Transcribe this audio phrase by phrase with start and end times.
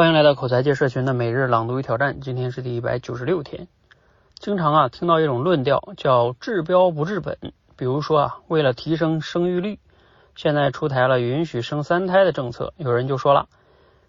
[0.00, 3.68] 欢迎来到口才界社群的每日朗读与挑战，今天是第一百九十六天。
[4.38, 7.36] 经常啊听到一种论调叫治标不治本，
[7.76, 9.78] 比如说啊为了提升生育率，
[10.34, 13.50] 现在出台了允许生三胎的政策，有人就说了，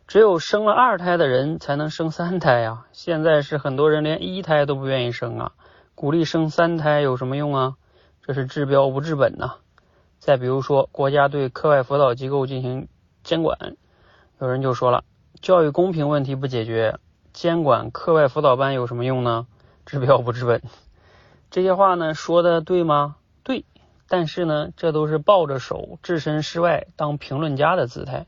[0.07, 5.51] 只有生了二胎的人才能生三胎呀，现在是很多人连一胎都不愿意生啊，
[5.94, 7.76] 鼓励生三胎有什么用啊？
[8.26, 9.55] 这是治标不治本呐。
[10.19, 12.87] 再比如说国家对课外辅导机构进行
[13.26, 13.76] 监管，
[14.39, 15.03] 有人就说了。
[15.42, 16.99] 教育公平问题不解决，
[17.34, 19.48] 监管课外辅导班有什么用呢？
[19.88, 20.62] 治标不治本。
[21.50, 23.16] 这些话呢说的对吗？
[23.44, 23.66] 对，
[24.08, 28.27] 但是呢，这都是抱着手置身事外当评论家的姿态。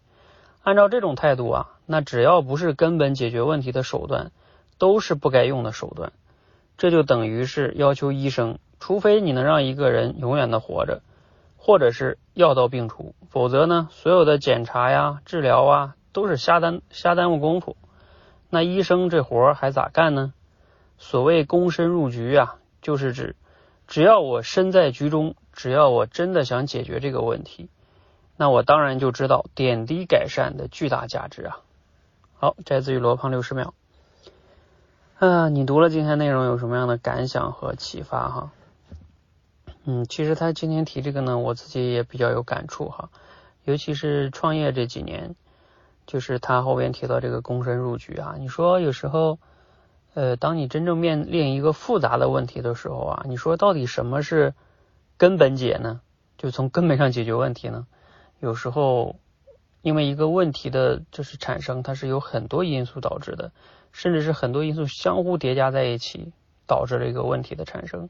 [0.64, 4.32] 按照这种态度啊，那只要不是根本解决问题的手段，
[4.80, 6.14] 都是不该用的手段。
[6.80, 11.04] 这就等于是要求医生，除非你能让一个人永远的活着，
[11.58, 15.96] 或者是药到病除，否则呢，所有的检查呀、治疗啊。
[16.14, 17.76] 都是瞎耽瞎耽误功夫，
[18.50, 20.34] 那医生这活还咋干呢？
[21.00, 23.36] 所谓躬身入局啊，就是指
[23.88, 27.68] 只要我身在局中，只要我真的想解决这个问题，
[28.38, 31.58] 那我当然就知道点滴改善的巨大价值啊。
[32.38, 33.74] 好，摘自于罗胖六十秒。
[35.20, 38.52] 啊，你读了今天内容有什么样的感想和启发哈？
[39.86, 43.10] 嗯，其实他今天提这个呢，我自己也比较有感触哈，
[43.66, 45.36] 尤其是创业这几年。
[46.14, 49.40] 就是他后边提到这个躬身入局啊，你说有时候，
[50.14, 54.54] 呃，当你真正面临一个复杂的问题的时候啊，你说到底什么是
[55.18, 56.02] 根本解呢？
[56.38, 57.88] 就从根本上解决问题呢？
[58.40, 59.16] 有时候，
[59.82, 63.52] 因为一个问题的就是产生，它是有很多因素导致的，
[63.92, 66.32] 甚至是很多因素相互叠加在一起
[66.68, 68.08] 导致了一个问题的产生。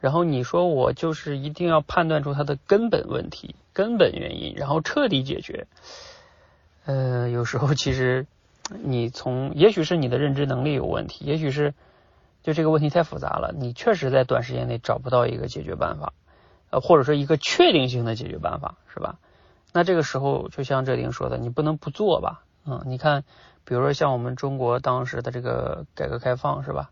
[0.00, 5.66] 然后你说我就是一定要判断出它的根本问题、根本原因，然后彻底解决。
[6.84, 8.26] 呃，有时候其实
[8.82, 11.74] 你从，也许是你的认知能力有问题，也许是
[12.42, 16.12] 就这个问题太复杂了，你确实在短时间内找不到一个解决办法，
[16.70, 19.18] 呃，或者说一个确定性的解决办法，是吧？
[19.72, 22.44] 那这个时候就像这丁说的，你不能不做吧？
[22.64, 23.24] 嗯，你看，
[23.64, 26.90] 比如说像我们中国当时的这个改革开放，是吧？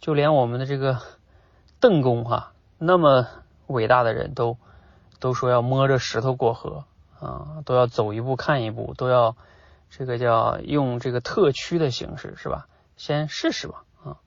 [0.00, 0.98] 就连我们的这个
[1.80, 3.26] 邓公哈，那么
[3.66, 4.58] 伟大的人都
[5.20, 6.84] 都说要摸着石头过河。
[7.24, 9.36] 啊，都要走一步看一步，都要
[9.90, 12.68] 这个叫用这个特区的形式，是吧？
[12.96, 14.18] 先试试吧，啊，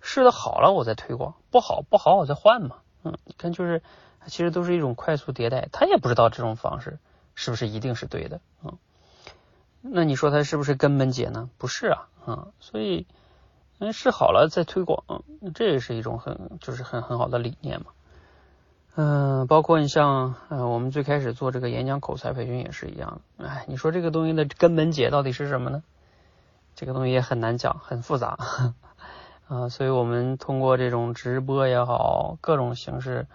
[0.00, 3.82] 试的好了我再推广，不好不好我再换嘛，嗯，你看就是
[4.26, 6.98] 其实都是一种快速迭代，他也不知道这种方式
[7.34, 8.78] 是不是一定是对的，嗯，
[9.82, 11.50] 那你说他是不是根本解呢？
[11.58, 13.06] 不是啊，啊，所以
[13.78, 15.04] 嗯试好了再推广，
[15.54, 17.86] 这也是一种很就是很很好的理念嘛。
[18.98, 23.20] 嗯，包括你像，呃，我们最开始做这个演讲口才培训也是一样。
[23.36, 25.82] 哎，你说这个东西的根本解到底是什么呢？
[26.74, 28.38] 这个东西也很难讲，很复杂
[29.48, 29.68] 啊。
[29.68, 33.26] 所以我们通过这种直播也好，各种形式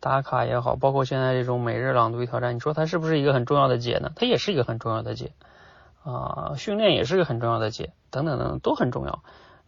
[0.00, 4.12] 打卡也好，包括现在这种每日朗读挑战，你说它是不是一个很重要的解呢？
[4.16, 5.32] 它也是一个很重要的解
[6.02, 6.54] 啊。
[6.56, 9.22] 训练也是个很重要的解，等等等等都很重要。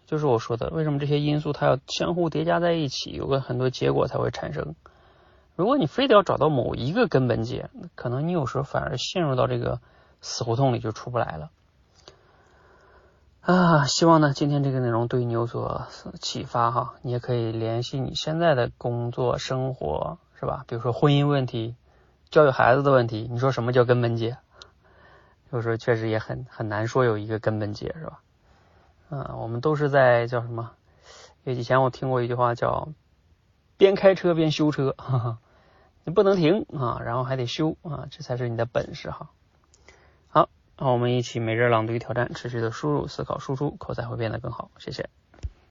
[0.06, 4.74] 就是我说的，为什么这些因素它要相互叠加在一起，有个很多结果才会产生。
[5.54, 9.80] 如果你非得要找到某一个根本解，可能你有时候反而陷入到这个
[10.22, 11.50] 死胡同里就出不来了。
[13.42, 15.88] 啊，希望呢今天这个内容对你有所
[16.20, 20.64] 启发哈，你也可以联系你现在的工作生活是吧？
[20.66, 21.76] 比如说婚姻问题、
[22.30, 24.38] 教育孩子的问题，你说什么叫根本解？
[25.50, 28.20] 有时候确实也很很难说有一个根本解是吧？
[29.10, 30.70] 嗯，我们都是在叫什么？
[31.44, 32.88] 以前我听过一句话叫。
[33.78, 35.38] 边开车边修车，哈哈，
[36.04, 39.30] 你不能停啊，然后还得修啊，这才是你的本事哈。
[40.28, 44.70] 好，那我们一起每日朗读与挑战，持续的输入、思考、输出，口才会变得更好。
[44.78, 45.08] 谢谢。